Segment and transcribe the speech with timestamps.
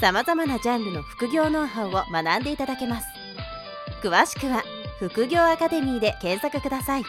[0.00, 3.08] さまざまなジャンルの副業ノウハウを学んでいただけます
[4.00, 4.62] 詳しくは
[5.00, 7.04] 「副業アカデミー」で検索ください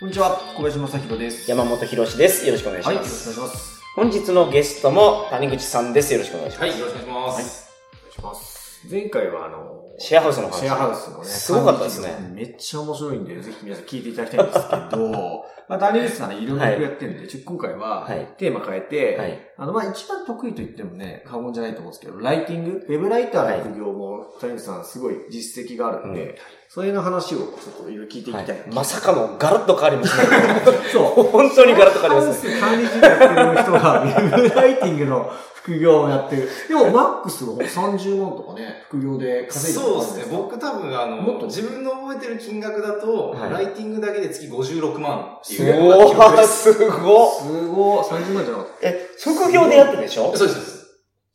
[0.00, 1.48] こんにちは、小林正宏です。
[1.48, 2.44] 山本博です。
[2.44, 3.38] よろしくお願いしはい、よろしくます。
[3.38, 3.82] お願いします。
[3.94, 6.12] 本日のゲストも谷口さんです。
[6.12, 6.68] よろしくお願いします。
[6.68, 7.70] はい、よろしくお願いします。
[7.94, 8.86] お願いします。
[8.90, 10.56] 前回はあの、シェアハウスの話。
[10.56, 12.16] シェアハウスのね、すごかったですね。
[12.34, 19.38] めっちゃ面白いんで、ぜひ皆さん聞いていただきたいんですけど、まあ、谷口さんね、いろんな役やってるんで、ちょ今回ははい、テーマ変えて、はい。
[19.56, 26.34] あの、まあ、一番得意と言ってもね、過言じゃないと思うんですけど、ライティング、ウェブライターの副業も、谷口さんすごい実績があるんで、うん
[26.74, 28.56] それの話をちょっといろいろ聞いていきたい。
[28.72, 30.26] まさかのガラッと変わりますね。
[30.92, 31.22] そう。
[31.30, 32.54] 本当にガラッと変わりますね。
[32.54, 32.60] ね。
[32.60, 36.48] 管理事業やってる人が、ウェブライティングの副業をやってる。
[36.68, 40.36] でも、マックスは30万とかね、副業で稼いでるそうですね。
[40.36, 45.82] 僕多分、あの、もっと自分の覚えてる金額だと、はいライティングだけで月56万ってすいう。
[45.82, 47.40] ごー、すごっ。
[47.40, 48.88] すごい、30万じゃなかった。
[48.88, 50.34] え、副業でやってるでしょ？
[50.36, 50.84] そうですそうです。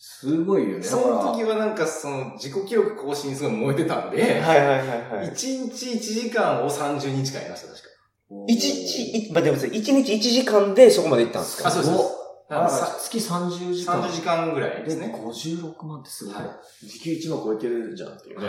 [0.02, 0.80] すごいよね。
[0.80, 4.86] だその時はなんかその自己記録更新すごい燃えてたんで、はいはいはいは
[5.24, 5.70] 1い。
[5.70, 7.90] 日1時間を30日間やりました、確か。
[8.48, 11.68] 一日、いまあ、でも一日1時間でそこまで行ったんですか？
[11.70, 11.96] あ、そうです。
[12.50, 14.02] 月30時間。
[14.02, 15.14] 30時間ぐらいですで、ね。
[15.16, 16.34] 56万ってすごい。
[16.34, 16.46] はい
[16.82, 18.48] 時給1万超えてるじゃんっていうね。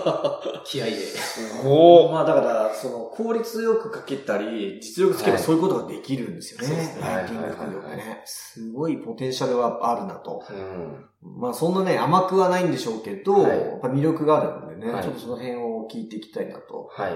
[0.64, 0.92] 気合で。
[0.92, 2.12] すごー。
[2.12, 6.66] まあだから、その効率よく書けたり、実力つけばはいそういうことができるんですよね。
[6.66, 8.22] そうですねライティング副業ってね。
[8.26, 10.44] すごいポテンシャルはあるなと。
[10.50, 11.06] うん。
[11.40, 16.90] まあそんなね、甘くはないんでしょうけど、はいやっぱ魅力があるんでね、はいちょっとその辺を聞いていきたいなと。
[16.92, 17.12] はい。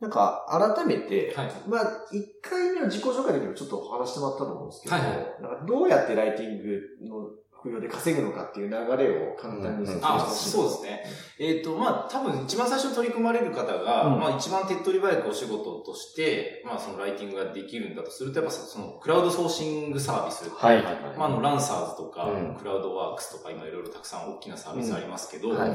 [0.00, 0.46] なんか、
[0.76, 1.50] 改めて、はい。
[1.66, 1.82] まあ、
[2.12, 11.04] 1回目の自己紹介の時もちょっとお話してもらったと思うんですけど、はいはいなんかどうやってライティングの副業で稼ぐのかっていう流れを簡単に説明してあ、ほしいそうですね。
[11.40, 20.48] えっ、と、まあ、多分一番最初に取り組まれる方が、うんまあ、一番手っ取り早くお仕事として、まあ、そのライティングができるんだとすると、やっぱその、クラウドソーシングサービス。
[20.50, 20.94] はいはいはい。
[21.18, 25.70] まあ、あの、ランサーズとか、うんクラウドワークスとか、今いろいろたくさん大きなサービスありますけど、はい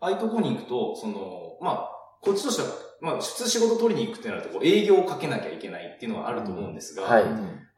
[0.00, 1.90] ああいうとこに行くと、その、まあ、
[2.20, 2.68] こっちとしては、
[3.00, 7.24] まあ、普通仕事取りに行くってなると、こう営業をかけなきゃいけないっていうのはあると思うんですが、はい。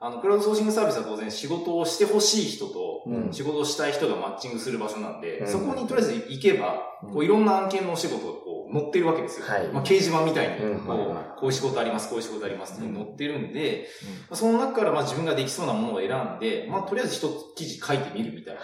[0.02, 3.32] あの、クラウドソーシングサービスは当然仕事をしてほしい人と、うん。
[3.32, 5.46] 仕事をしたい人がマッチングする場所なんで、うん。
[5.46, 7.12] そこにとりあえず行けば、うん。
[7.12, 9.46] こういろんな案件のお仕事がこう載ってるわけですよ。
[9.46, 9.68] はい。
[9.68, 10.80] まあ、掲示板みたいに、うん。
[10.80, 12.94] こうこういう仕事あります、こういう仕事ありますってうん。
[12.94, 13.88] 載ってるんで、
[14.30, 18.60] まあその中からまあ自分ができそうなものを選んで、まあとりあえず一つ記事書いてみるみたいな。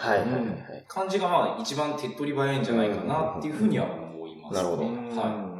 [0.88, 4.82] 感じがまあ一番手っ取り早いんじゃないかなっていうふうには思います、なるほど。
[4.84, 5.55] うんはなるほどね。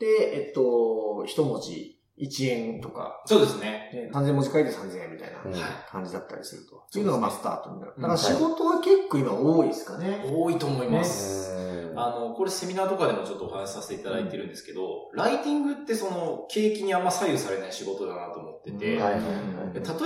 [0.00, 3.28] で、えっと、一文字1円とか、い。
[3.28, 3.90] そうですね。
[3.92, 5.52] ね、3000文字書いて3000円みたいなうん
[5.90, 6.76] 感じだったりすると。
[6.76, 7.92] っていうのがまあスタートになる。
[7.96, 10.24] うんだから仕事は結構今多いですかね。
[10.26, 11.54] 多いと思います。
[11.54, 11.60] うん
[11.96, 19.00] あの、これセミナーとかでもちょっとお話しさせていただいてるんですけど、ライティングってその、景気にあんま左右されない仕事だなと思ってて、例え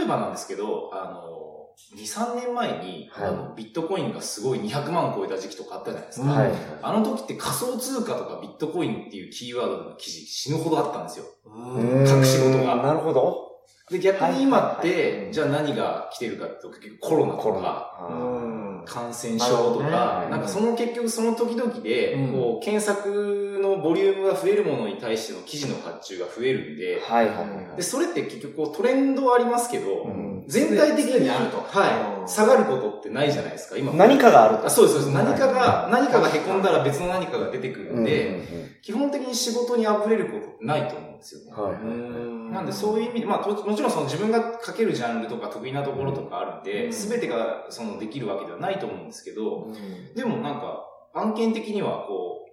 [0.06, 1.43] ばなんですけど、あの、
[1.96, 6.26] 2、3年前に、はいあのビットコインがすごい200万超えた時期とかあったじゃないですか。
[6.26, 6.52] うんはい。
[6.82, 11.24] あの時って仮想通貨とかビットコインっていうキーワードの記事死ぬほどあったんですよ。
[11.46, 13.53] うん隠し事がなるほど。
[13.90, 17.62] で、逆に今って、じゃあ何が来てるかっていうと、結局コロナとコロナ。
[17.62, 18.82] か、うん。
[18.86, 22.32] 感染症とか、なんかその結局その時々で、うん。
[22.32, 27.76] こう、検索のボリュームが増えるものに対しての記事の発注が増えるんで、はいはいはい。
[27.76, 30.44] で、それって結局こうトレンドはありますけど、うん。
[30.48, 31.58] 全体的にあると。
[31.58, 33.92] はい、下がることってないじゃないですか、今。
[33.92, 34.66] 何かがあると。
[34.66, 35.24] あそうです、そうです。
[35.24, 41.52] 何かはが、何かが凹んだら別の何かが出てくるんで、うんうん基本的に仕事に溢れることってないと思うんですよね。
[41.56, 41.64] うん。
[41.64, 42.43] はい。
[42.54, 52.46] なんでそういう意味で、まあともちろんその自分が書けるジャンルとか得意なところとかあるんで、うんすべてがそのできるわけではないと思うんですけど、うんでもなんか案件的にはこ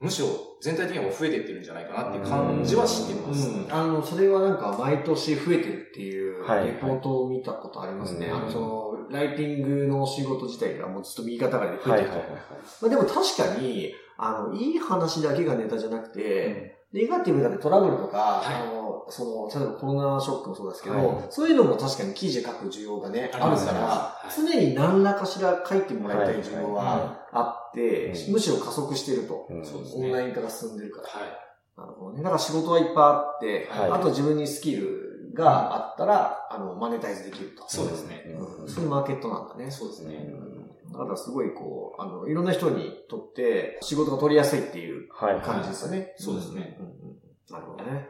[0.00, 0.28] う、むしろ
[0.62, 3.48] 全体的には増えてってるんじゃないかなっていう感じはしてます。
[3.48, 8.26] うんあの、それはなんか毎年増えてるっていうはいレポートを見たことありますね。
[8.26, 12.18] うんあの、その、ライティングの仕事自体がもうずっと右肩上がりで増えてると。
[12.18, 12.40] はいはいはいはい。
[12.82, 29.46] まあでも確かに、あの、いい話だけがネタじゃなくて、ネガティブだってトラブルとか、はいあの、その、例えばコロナショックもそうですけど、はいそういうのも確かに記事で書く需要がね、あるから、常に何らかしら書いてもらいたい需要はあって、うんむしろ加速してると。
[29.94, 31.08] オンライン化が進んでるから。
[31.08, 31.48] はい。
[31.76, 32.22] なるほどね。
[32.22, 37.64] だから仕事はいっぱいあって、はいあと自分にスキルがあったら、あの、マネタイズできると。
[37.68, 38.24] そうですね。
[38.38, 39.70] うんそういうマーケットなんだね。
[39.70, 40.14] そうですね。
[40.16, 40.58] うん
[40.90, 45.40] だからすごいこう、あの、いろんな人にとって仕事が取りやすいっていうはい。
[45.42, 46.14] 感じですよね。
[46.16, 47.18] そうですねうん
[47.50, 48.08] なるほどね。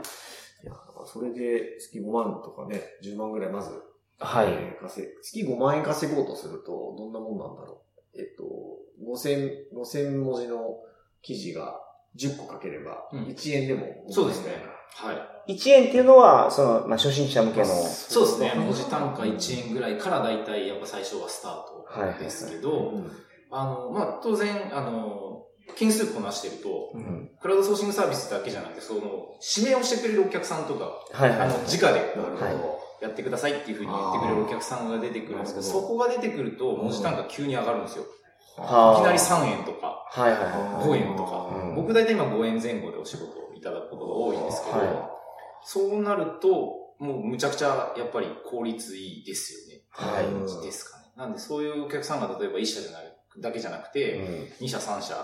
[0.62, 3.70] いや、だからそれで月5万とかね、10万ぐらいまず、
[4.20, 4.46] はい。
[4.48, 7.82] えー稼い月5万円稼ごうとすると、どんなもんなんだろ
[8.14, 8.20] う。
[8.20, 8.44] えっと、
[9.04, 10.78] 5000、5000文字の
[11.22, 11.80] 記事が
[12.16, 14.52] 10個書ければ、うん1円でも5万円そうですね。
[14.94, 15.12] は
[15.46, 15.54] い。
[15.54, 17.66] 1円っていうのは、その、まあ、初心者向けの。
[17.66, 18.52] そうですね。
[18.56, 23.10] 文字単価1円ぐらいからだいたいやっぱ最初はスタートですけど、うん
[23.50, 25.44] あの、まあ、当然、あの、
[25.76, 29.00] 件数こなしてると、うんクラウドソーシングサービスだけじゃなくて、その、
[29.56, 31.40] 指名をしてくれるお客さんとか、はいはい。
[31.40, 32.44] あの、直でなるほど。
[32.44, 38.04] はいやってくださいっていうふうに言ってくれるお客さんが出てくるんですけどそこが出てくると、文字単価急に上がるんですよ。
[38.62, 41.74] はいきなり3円とか、はいはいは5円とかうん。
[41.74, 45.10] 僕大体今5円前後でお仕事をいただくことが多いんですけど、は
[45.62, 46.48] そうなると、
[46.98, 49.82] もうむちゃくちゃやっぱり効率いいですよね。
[49.90, 51.04] はいうんですかね。
[51.16, 53.92] なんでそういうお客さんが例えば1社じゃないだけじゃなくい。
[53.92, 54.18] て、
[54.60, 55.14] 2社3社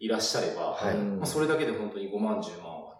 [0.00, 0.78] いらっしゃれば、
[1.18, 2.94] まあ、それだけで本当に5万10万は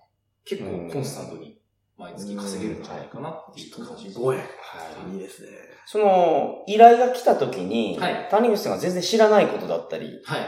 [0.44, 1.53] 結構コンスタントに
[1.96, 4.08] 毎月稼げるんじゃないかなっていう感じ。
[4.08, 4.38] 5円。
[4.40, 4.44] は
[5.10, 5.48] いいいですね。
[5.86, 10.40] その、依頼が来た時に、はい谷口さんが全然知らないことだったりはい。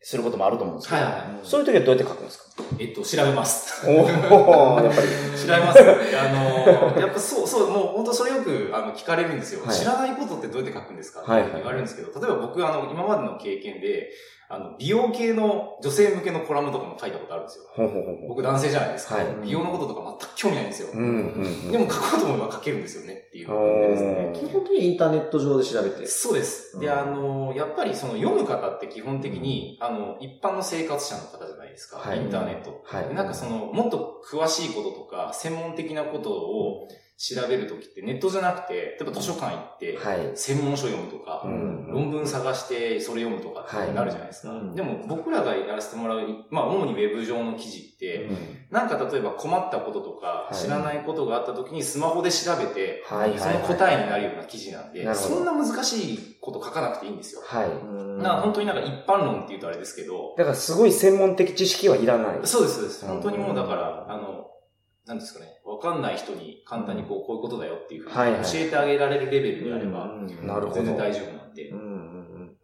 [0.00, 1.38] することもあると思うんですけど、はいはいはい。
[1.42, 2.44] そういう時はどうやって書くんですか？
[2.78, 3.86] えっと、調べます。
[3.88, 5.08] おおやっぱり。
[5.38, 5.94] 調べますね。
[6.16, 9.64] あの、やっぱそう、そう、もう本当それよくあの聞かれるんですよ。
[9.64, 14.10] はい知らないことってどうやって書くんですかってはいはい言われるんですけど、例えば僕、あの、今までの経験で、
[14.48, 17.64] あの、美容系の女性向けのコラムとかも書いたことあるんですよ。
[17.74, 19.16] ほうほうほうほ僕男性じゃないですか。
[19.16, 20.88] はい美容のこととか全く興味ないんですよ。
[20.92, 20.96] う。
[20.96, 21.72] うんうんうん。
[21.72, 24.32] でも書こうと思えば書けるんですよねっていう感じですね。
[24.34, 26.06] 基本的にインターネット上で調べて。
[26.06, 26.78] そうです。
[26.78, 31.98] で、うんあの、やっぱりその読む方って基本的に、あの、一般の生活者の方じゃないですか。
[31.98, 32.82] はいインターネット。
[32.84, 40.32] はいでなんかその、もっと詳しいこととか、専門的なことを調べるときってネットじゃなくて、例えば図書館行って、はい。
[40.34, 44.52] 専門書読むとか、うん論文探してそれ読むとかってなるじゃないですか。
[44.74, 48.28] でも僕らがやらせてもらう、まあ主にウェブ上の記事って、
[48.70, 53.38] なんか例えば困ったこととか、い知らないことがあった時にスマホで調べて、はいはい。
[53.38, 57.40] その答えになるような記事なんで、そんな難しいこと書かなくていいんですよ。
[57.46, 57.68] はい。
[57.70, 57.72] う
[58.02, 62.40] んだから本当になんか一般論って言うとあれですけど、だからすごい専門的知識はいらない。
[62.44, 63.06] そうです、そうです。
[63.06, 64.50] うん本当にもうだから、あの、
[65.06, 70.74] なんですかね、わかんない人に簡単にこう、こういうことだよっていうふうに教えてあげられるレベルであれば、うんなるほど。
[70.74, 71.72] 全然大丈夫なんで。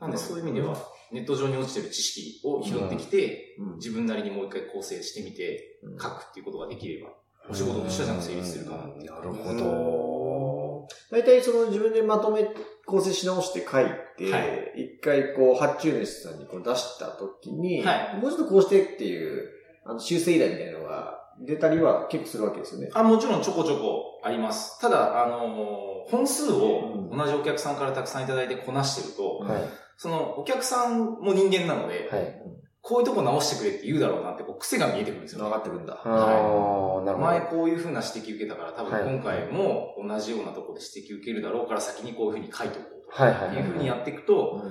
[0.00, 0.76] なんでそういう意味では、
[1.12, 3.76] ネット上に落ちてる知識を拾ってきて、うん。
[3.76, 5.98] 自分なりにもう一回構成してみて、うん。
[5.98, 7.10] 書くっていうことができれば、
[7.48, 10.88] お仕事としてはちゃんと成立するかなってなるほど。
[11.12, 12.48] 大体その自分でまとめ、
[12.84, 13.84] 構成し直して書い
[14.18, 14.96] て、はい。
[14.96, 18.20] 一回こう発注主さんにこう出した時に、はい。
[18.20, 19.48] もうちょっとこうしてっていう、
[19.84, 22.90] あの修正依頼みたいなのが出たりは結構するわけですよね。
[22.94, 24.80] あ、もちろんちょこちょこあります。
[24.80, 29.62] ただ、あのー本数をうん同じお客さんからたくさんいただいてこなしてると、はい。
[29.96, 32.42] そのお客さんも人間なので、はい。
[32.80, 36.02] こういうとこ直してくれって言うだろうなってこう癖が見えてくるんですよ、分かってくるんだ。
[36.04, 37.18] ああ、なるほど。
[37.18, 44.68] 前こういう風な指摘受けたから多はい分今回も同じようなところで指摘受けるだろうから先にこういう風に書いておこうとはいはいっていう風にやっていくと、う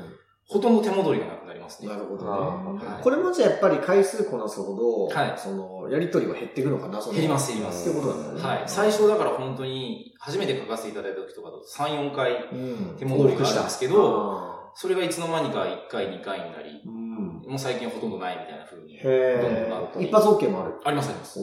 [0.52, 1.88] ほとんど手戻りがなくなりますね。
[1.88, 2.30] んなるほどね。
[2.30, 8.50] あーこれもじゃあやっぱり回数こなすほど、はいその、やりとりは減っていくのかな、その減ります減りますってことなんだね。
[8.50, 8.64] はい。
[8.68, 12.56] 最初だから本当に初めて書かせていただいた時とかだと3、4回う
[12.94, 17.44] ん手戻りがあるんですけどあそれがいつの間にか1回、2回になりー、うん。
[17.48, 18.98] もう最近はほとんどないみたいな風に。
[18.98, 20.74] へどんどんなってー一発 OK もある。
[20.84, 21.40] ありますあります。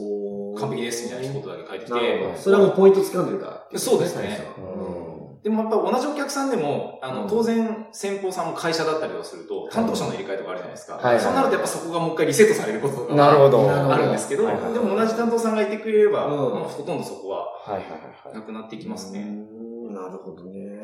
[0.61, 1.93] 完璧ですみたいな一言だけ書いてき。
[1.93, 2.37] て。
[2.37, 3.79] それはもうポイント掴んでるから。
[3.79, 5.08] そうですねうん
[5.49, 10.95] でもやっぱ同じお客さんでも、あの、うん当然、先方さんも会社だったりとかすると、担当者の入れ替えとかあるじゃないですか。
[10.97, 13.71] はいはいそうなるとやっぱそこがもう一回リセットされることとかなるほど。
[13.71, 17.91] あるんですけど、でも同じ担当さんがいてくれれば、うんもうほとんどそこははいはいはい
[18.29, 18.35] は。
[18.35, 19.25] ないくなっていきますうね。
[19.25, 20.83] んなるほどね。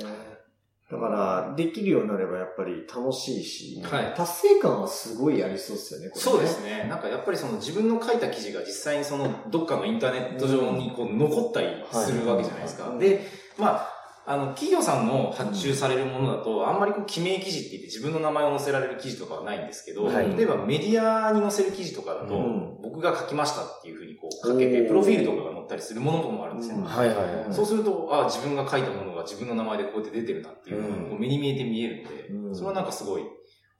[0.90, 6.86] だから、できるようになればやっぱり楽しいし、はい達成感はすごいありそうですよね、これねそうですね。
[6.88, 12.84] なんかやっぱりその自分の書いた記事が実際にそのどっかのインターネット上にこう残ったりするわけじゃないですか。
[12.90, 13.26] はいで、
[13.58, 13.93] まあ、
[14.26, 26.76] あの、企業さんの発注されるものだと、あんまりこう、記名記事って言って自分の名前を載せられる記事とかはないんですけど、はい例えばメディアに載せる記事とかだと、うん僕が書きましたっていうふうにこう書けて、プロフィールとかが載ったりするものとかもあるんですよ。
[26.76, 27.52] うんはいはいはい。
[27.52, 33.22] そうすると、あ自分が書いたものが自分の名前でこうやって出てるなっていうのがうんこう目に見えて見えるので、うんそれはなんかすごい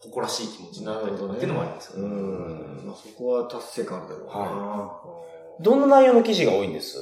[0.00, 2.14] 誇らしい気持ちになったりとかっていうのもありますようね。
[2.14, 2.86] ん。
[2.86, 4.32] まあ、そこは達成感あるだろうな。
[4.34, 5.00] は
[5.60, 6.96] どんな内容の記事が多いんです？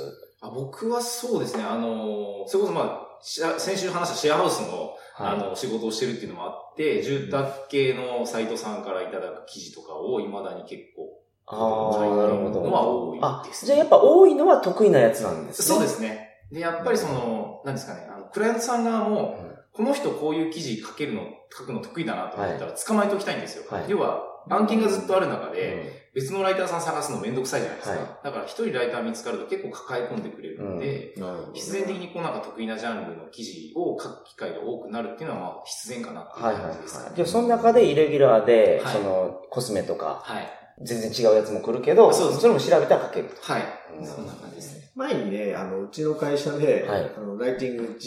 [0.45, 13.11] あ僕はそうですね、あの、それこそまあ、先週話したシェアハウスの、あの、仕事をしてるっていうのもあって、住宅系のサイトさんからいただく記事とかを未だに結構ああ、なるほ書いてるのはど。
[13.11, 15.77] 多いあで、す、じゃあやっぱ多いのは得意なやつなんですね。
[15.77, 16.29] そうですね。
[16.51, 19.39] で、やっぱりその、なんですかね、あの、クライアントさん側も、
[19.73, 21.23] この人こういう記事書けるの、
[21.57, 23.65] 書くの得意だなと思ったら捕まえておきたいんですよ。
[23.71, 27.97] はい要は、案件がずっとある中で、で、別のライターさん探すのめんどくさいじゃないですか。
[27.99, 37.07] はいだから一人ライター見つかると結構抱え込んでくれるので、なるほどね必然的にこうなんか得意なジャンルの記事を書く機会が多くなるっていうのはまあ必然かなっていうはいはい感じですかね。
[37.07, 37.17] はい。
[37.17, 40.49] じゃあ、その中でイレギュラーで、はいその、コスメとか、はい。
[40.83, 43.53] 全然違うやつも来るけど、そそれも調べたら書けると。
[43.53, 43.63] はい。
[43.99, 44.91] うんそんな感じですね。
[44.95, 47.99] 前にね、あの、うちの会社で、はいあの、ライティング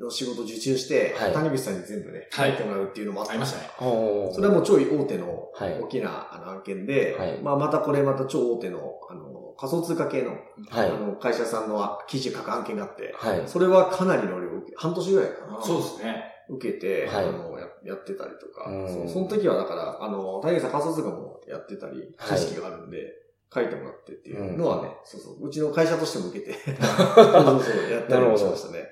[0.00, 3.70] の仕事を受注して、はい谷口さんに全部ね、書はいいてもらうっていうのもあったありましたね。
[3.78, 8.78] それはもう超大手のはい大きなあの案件で、はいまあまたこれまた超大手の
[9.10, 10.30] あの仮想通貨系の,、
[10.70, 10.94] はいあ。
[10.94, 13.42] の会社さんの記事書く案件があって、はい。
[13.46, 15.62] それはかなりの量半年ぐらいかな。
[15.62, 16.24] そうですね。
[16.48, 23.20] 受けて、はいあのややってたりとか、うんその時はだから、あの、谷口さん仮想通貨もやってたり、はい知識があるんで、
[23.52, 28.88] 書いてもらってっていうのはね、そうそう、うちの会社としても受けて、 そうそう、やったりもしましたね。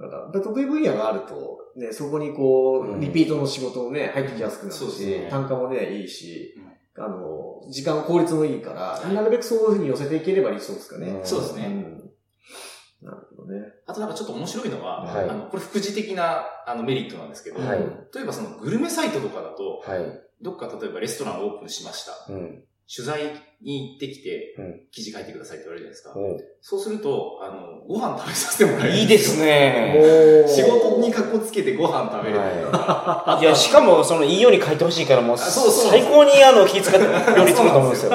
[0.00, 6.54] だから、だ得意分野があると、ね、そこにこうリピートの仕事もね、入ってきやすくなるし、ね単価もね、いいし、
[6.98, 11.08] あの、時間効率もいいから、なるべくそういうふうに寄せていければ理想ですかね。
[11.08, 11.66] うんそうですね。
[11.66, 13.06] うん。
[13.06, 13.72] なるほどね。
[13.86, 17.78] あとなんかちょっと面白いのは、はいあの、これ副次的なあのメリットなんですけど、はい
[18.14, 20.22] 例えばそのグルメサイトとかだと、はい。
[20.42, 22.32] どっか例えばレストランをオープンしました。
[22.32, 22.64] うん。
[22.88, 23.20] 取材
[23.62, 26.46] に行ってきてうん、記事書いてくださいって言われるじゃないですか。
[26.50, 30.44] おそうすると、あの、ご飯食べさせてもらえるんいいですね。
[30.46, 33.38] 仕事に格好つけてご飯食べれるとか。
[33.40, 36.98] いや、しかも、その、いいように書いてほしいから、もう、そうそう最高に、あの、気遣って、
[37.34, 38.12] 料理作ると思うんですよ。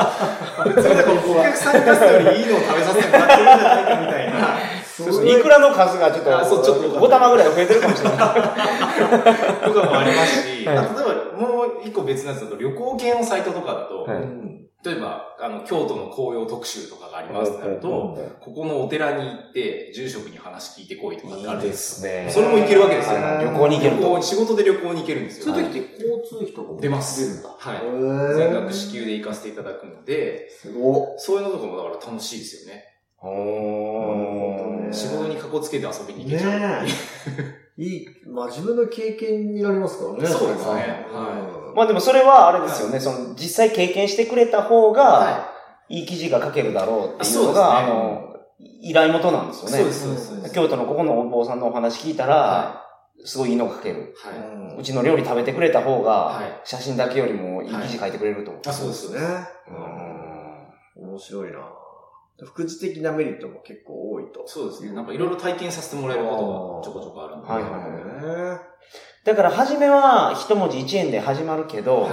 [0.66, 4.82] 別になんかお客さんに出すよりいいのを食べさせてもらってるんじゃないかみたいな。
[5.02, 8.18] いくらの数がちょっあそうちょっとと、5玉ぐらい増えてるかもしれない。
[9.66, 11.11] とかもありますし、例えば
[11.42, 14.22] もう一個別のやつだと旅行系のサイトとかだと、はい。
[14.22, 14.52] うん
[14.84, 22.28] 例えば、あの、京都の紅葉特集とかがありますってなると、ここのお寺に行って、住職に話聞いてこいとかってあるんですね。
[22.32, 23.16] それも行けるわけですよ。
[23.22, 25.54] はい旅行に行ける仕事で旅行に行けるんですよ。
[25.54, 27.50] そういう時って交通費とかも出ます出るんだ。
[27.60, 28.38] はい。
[28.38, 32.86] 全額支給で行かせていただくので、すごそういうのとかもだから楽しいですよね。
[34.92, 36.84] 仕事にかこつけて遊びに行けちゃう。
[36.84, 36.90] ね
[37.38, 37.56] え。
[37.82, 40.28] いい、まあ自分の経験になりますからね。
[40.28, 45.48] そうですねはまあでもそれはあれですよね、その、実際経験してくれた方が、は
[45.90, 48.36] いい記事が書けるだろうっていうのが、あの、
[48.82, 49.78] 依頼元なんですよね。
[49.78, 50.54] そうです、そうです。
[50.54, 52.86] 京都のここのお坊さんのお話聞いたら、は
[53.26, 54.16] すごいいいのが書ける。
[54.18, 54.80] はい。
[54.80, 58.62] うちの料理食べてくれた方が、はい写真だけよりもいい記事書いてくれると思う。
[58.66, 59.20] あ、そうですね。
[59.68, 61.60] うん面白いな
[62.46, 64.44] 副次的なメリットも結構多いと。
[64.48, 64.92] そうですね。
[64.94, 67.48] なんかいろいろ体験させてもらえることがちょこちょこあるんで。
[67.48, 68.60] はいはいはい。
[69.26, 72.12] だから、初めは一文字1円で始まるけど、はい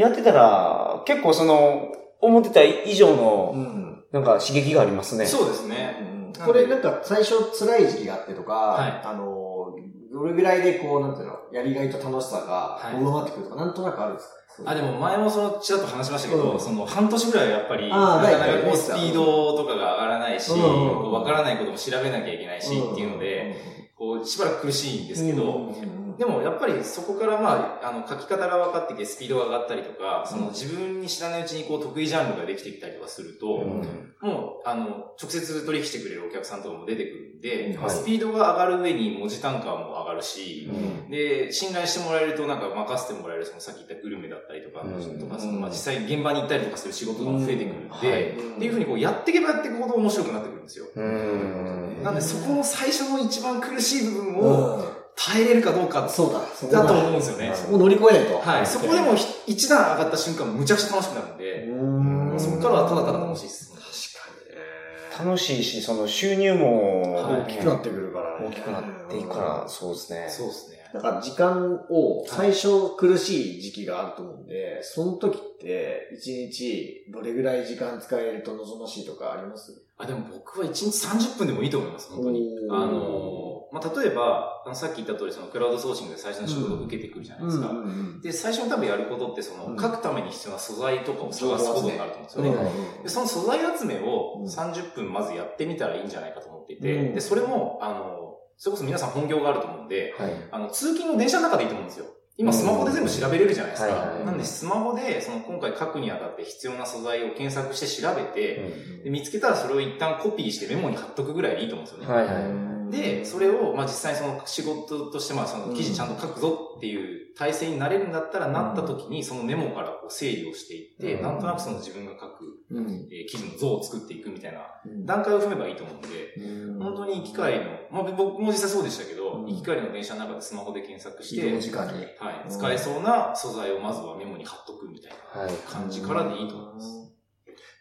[0.00, 4.04] やってたら、結構その、思ってた以上うの、ん。
[4.12, 5.24] なんか刺激がありますね。
[5.26, 6.32] そうですね。
[6.44, 9.74] これなんか最初辛い時期があってとか、はいあの、
[10.12, 14.34] どれぐらいでこう、なんていうの、やりがいと楽しさがはい上回ってくるとか、なんとなくあるんですか？
[14.64, 16.60] あ、でも前もその、ちらっと話しましたけど、うん。
[16.60, 23.54] その、半年ぐらいやっぱり、なかなかこう、スピードとかが上がらないし、わからないことも調べなきゃいけないし、っていうので、
[23.96, 25.72] こう、しばらく苦しいんですけど、
[26.18, 34.14] でもやっぱりそこからまあ、あの、書き方が分かってきてスピードが上がったりとか、その自分に知らないうちにこう、得意ジャンルができてきたりとかすると、うん。
[34.20, 37.80] もう、あの、直接取引してくれるお客さんとかも出てくるんで、うん。
[37.80, 41.10] まあスピードが上がる上に文字単価も上がるし、うん。
[41.10, 45.18] で、信頼してもらえるとなんか任せてもらえる、そのさっき言ったグルメだったりとか、うん。
[45.20, 48.30] とかそのまあ実際現場に行ったりとかする仕事が増えてくるんで、うんはい。
[48.30, 50.86] っていうふうにこうやっていけばやっていくほど面白くなってくるんですよ。
[50.94, 52.02] うん。
[52.02, 54.36] なんでそこの最初の一番苦しい部分うん。
[54.38, 57.00] を耐えれるかどうかそうだ、そこだとだ。
[57.00, 57.52] 思うんですよね。
[57.54, 58.38] そこ乗り越えないと。
[58.38, 58.66] はい。
[58.66, 63.70] そこでもひ一段上がった瞬間むちゃくちゃ楽しくなるんで、うんそこからはただただ楽しいです。
[63.72, 65.30] 確かにね。
[65.30, 68.46] 楽しいし、その収入もはい大きくなってくるからね。
[68.46, 70.26] 大きくなっていくから、そうですね。
[70.28, 70.76] そうですね。
[70.92, 79.82] だから時間を最初苦しい時期があると思うんで、その時って一日どれぐらい時間使えると望ましいとかあります？
[79.98, 82.50] あ、でも僕は1日30分でもいいと思います、本当に。
[82.70, 87.68] あの、まあ、例えば、あのさっき言った通り、そのクラウドソーシングで最初の仕事を受けてくるじゃないですか。
[87.68, 92.50] んで、最初に多分やることって、その、うん書くために必要な素材とかを探すことになると思うんですよね。
[92.50, 100.32] うんでその素材集めをうん30分まずやってみたらいいんじゃないかと思っていて、うんで、それも、あの、それこそ皆さん本業があると思うんで、はい。
[100.50, 102.06] あの、通勤の電車の中でいいと思うんですよ。
[102.38, 104.26] 今スマホで全部調べれるじゃないですかはいはい。
[104.26, 112.14] なんでスマホで、その今回書くにあたって必要な素材を検索して調べて、うんで見つけたらそれを一旦コピーしてメモに貼っとくぐらいでいいと思うんですよね。
[112.14, 112.75] はいはい。
[112.90, 123.08] で、それを、まあ実際その仕事として、まあその記事ちゃんと書くぞっていう体制になれるんだったら、なった時にそのメモからこう整理をしていって、うんなんとなくその自分が書く、うん。
[123.10, 131.92] えー記事の像を作っていくみたいなうん段階を踏めばいいと思うんで、うん本当に行き帰りの、まあ僕も実際そうでしたけど、うん行き帰りの電車の中でスマホで検索し移て、動時間に。
[132.18, 135.52] はい、うん使えそうな素材をまずはメモに貼っとくみたいなはい。
[135.68, 137.05] 感じからでいいと思います。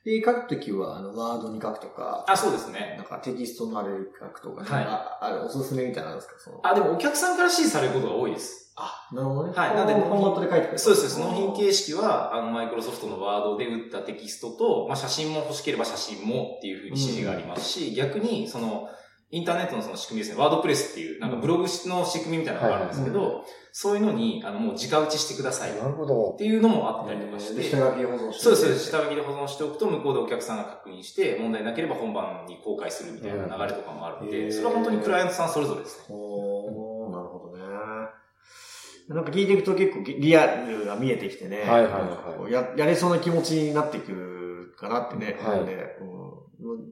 [0.05, 2.93] で、書くときは、あの、ワードに書くとか、あ、そうですね。
[2.97, 6.35] なんかテキストのあれに書くとか、はいああれ、おすすめみたいなのですか？
[6.37, 8.71] そのあ、でもお客さんから指示されることが多いです。
[8.77, 9.53] あ、なるほどね。
[9.55, 11.19] はいなんでフォーマットで書いてくれるそうです。
[11.19, 18.89] 納品形式は、あの、マイクロソフトのワードで打ったテキストと、まあ、写真も欲しければ写真もっていうふうに指示がありますし、逆に、その、
[19.31, 21.67] インターネットのその仕組みですね、ワードプレスっていう、なんかブログの
[22.05, 23.45] 仕組みみたいなのがあるんですけど、はい
[23.77, 26.35] そういうのに、あの、もう直打ちしてくださいっなるほど。
[26.37, 28.85] ていうのもあったりとかして、で下書きで保存してそうです。
[28.89, 36.05] 下書きで保存しておくと、向こうでお客さんが確認して、問題なければ本番に公開するみたいな流れとかもあるので、うんそれは本当にクライアントさんそれぞれですね。
[36.15, 37.65] おー、なるほどね。
[39.09, 41.63] なんか聞いていくと結構リアルが見えてきてね。
[41.63, 45.37] はいはいはいや、やれそうな気持ちになってくるかなってね。
[45.41, 45.65] はいうん、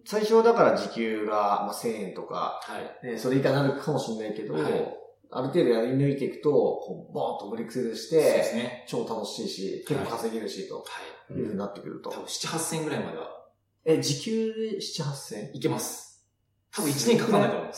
[0.06, 3.08] 最初はだから時給が、まあ、1000円とか、はい。
[3.08, 5.04] ね、それ以下になるかもしれないけど、はい
[5.36, 8.18] ある程度やり抜いていくと、こうボーンとブレイクスルーして、
[8.56, 8.86] ね。
[8.88, 10.84] 超楽しいし、結構稼げるし、とは
[11.32, 11.34] い。
[11.34, 12.12] いうふうになってくると。
[12.12, 13.30] 多分7、8000円ぐらいまでは
[13.86, 16.13] え、時給で7、8000いけます。
[16.76, 17.70] 多分1年かかんないと思うん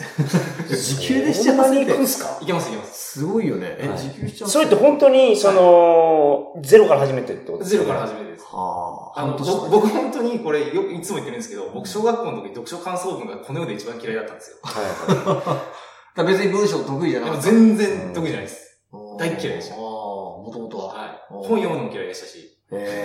[0.69, 0.95] です。
[0.95, 2.39] 時給でそんなに行くん7、8000すか？
[2.41, 3.19] いけます、いけます。
[3.19, 3.75] すごいよね。
[3.77, 8.45] え、はい時給7、8000それって本当に、その、ゼロから始めてってことですゼロから始めてです。
[8.45, 9.19] はあ。
[9.21, 14.57] あの、僕、僕本当にこれよくいつも言ってるんですけど、僕小学校の時読書感想文がこの世で一番嫌いだったんですよ。
[14.63, 15.65] は
[16.15, 17.51] だから別に文章得意じゃなでもかった。
[17.51, 18.79] 全然得意じゃないです。
[18.93, 20.93] うん大嫌いでしたああ、もともとは。
[20.93, 21.09] はい。
[21.33, 22.37] うん本読むのも嫌いでしたし。
[22.39, 22.41] い。
[22.71, 23.04] へ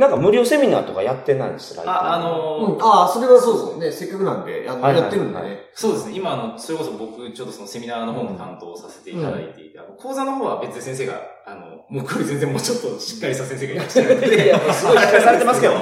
[0.00, 2.22] なんか無料セミナーとかやってないんですライターあ、あえ。
[2.22, 4.08] のーうん、ああ、それはそうですよね。
[4.08, 5.58] せっかくなんで、やってるんでね。
[5.74, 6.14] そうですね。
[6.16, 15.78] 今、あの、それこそ僕、ちょっとそのセミナーの方も担当させていただいていて、あの講座の方は別で先生が、あの、もうこれ全然もうちょっとしっかりした先生がいらっしゃるので、いや すごいしっかりされてますけどあ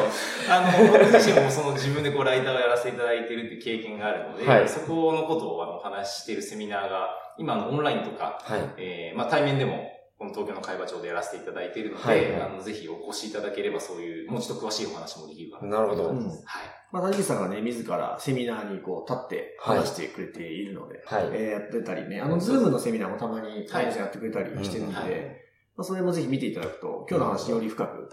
[0.61, 8.61] の、僕自身もその自分でこうライターをやらせていただいているっていう経験があるので、はいそこのことをあのお話ししているセミナーが、今あのオンラインとか、はい。
[8.79, 15.79] えーまあ対面でも、この東京の茅場町でやらせていただいているので、はいはいあの、ぜひお越しいただければそういう、もうちょっと詳しいお話もできるかな。
[15.79, 16.09] なるほど。
[16.09, 16.37] うんはい。
[16.91, 21.25] まあ、谷口さんがね、自らセミナーにこう立ってはい話してくれているので、はい。
[21.27, 25.21] えーやってたりね、あの、ズームのセミナーもたまに谷口さんやってくれたりしてるので、うんはい
[25.77, 28.09] まあ、それもぜひ見ていただくと、今日の話より深く、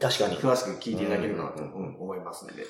[0.00, 0.36] 確かに。
[0.36, 2.64] 詳しく聞いていただけるかなと、うんうん思いますんで。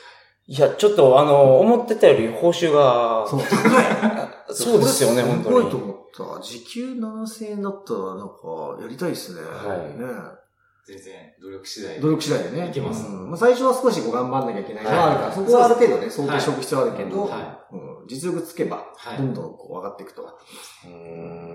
[0.46, 3.40] いや、ちょっとあの、思ってたより報酬が、そう、
[4.53, 5.57] そうですよね、本当に。
[5.57, 6.42] すごいと思った。
[6.42, 9.42] 時給7000円だったら、なんか、やりたいですね。
[9.42, 10.40] はいね
[10.87, 12.01] 全然、努力次第で。
[12.01, 12.68] 努力次第でね。
[12.68, 20.23] いけますうんまあ、最初は少しこう頑張んなきゃいけないのはあるから、はいそこはある程度ね、想定しておく必要はあるけど、はうん実力つけば、はいどんどんこう上がっていくと。
[20.23, 21.49] うーん。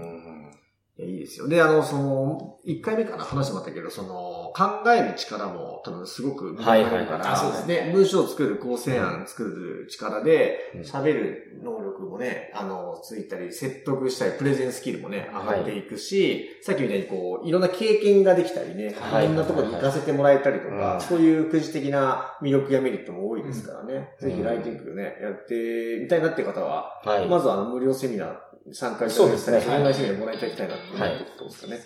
[1.25, 1.47] ですよ。
[1.47, 19.25] で、あの、その、一回目かな話してもらったけど、その、考える力も多分すごく磨かれるから、そうですね、文章を作る、構成案作る力でうん、喋、る能力もね、あの、ついたり、説得したり、プレゼンスキルもね、上がっていくし、さっきみたいにこう、いろんな経験ができたりね、はい。
[19.25, 21.01] いろんなところに行かせてもらえたりとか、うん。
[21.01, 24.29] そういうくじ的な魅力やメリットも多いですからね、うん。
[24.29, 27.27] ぜひライティングね、やってみたいなっていう方は、はい。
[27.27, 28.35] まずはあの無料セミナー
[28.73, 31.83] 参加してそうですねオンラインセミナーもらいたいなっていうはいことですかね。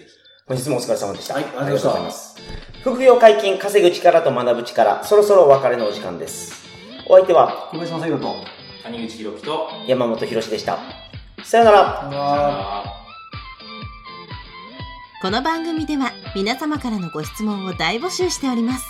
[0.48, 1.36] 本日もお疲れ様でした。
[1.36, 2.36] はいありがとうございます。
[2.82, 6.68] 副業解禁、稼ぐ力と学ぶ力、そろそろお別れのお時間です。
[7.08, 8.36] お相手は小林正宏と、
[8.84, 10.80] 谷口博樹と、山本博史でした。
[11.44, 12.10] さよなら。
[12.12, 13.00] あ
[15.22, 18.86] この番組では皆様からのご質問を大募集しております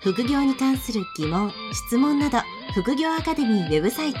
[0.00, 1.52] 副業に関する疑問・
[1.86, 2.38] 質問など
[2.72, 4.20] 副業アカデミーウェブサイト